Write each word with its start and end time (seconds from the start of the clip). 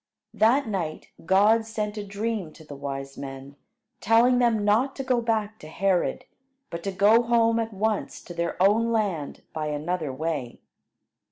That 0.33 0.67
night 0.67 1.09
God 1.27 1.63
sent 1.63 1.95
a 1.95 2.03
dream 2.03 2.53
to 2.53 2.65
the 2.65 2.73
wise 2.75 3.19
men, 3.19 3.55
telling 3.99 4.39
them 4.39 4.65
not 4.65 4.95
to 4.95 5.03
go 5.03 5.21
back 5.21 5.59
to 5.59 5.67
Herod, 5.67 6.25
but 6.71 6.81
to 6.85 6.91
go 6.91 7.21
home 7.21 7.59
at 7.59 7.71
once 7.71 8.19
to 8.23 8.33
their 8.33 8.59
own 8.59 8.91
land 8.91 9.43
by 9.53 9.67
another 9.67 10.11
way. 10.11 10.59